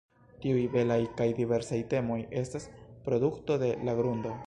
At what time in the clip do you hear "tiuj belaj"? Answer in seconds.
0.45-0.97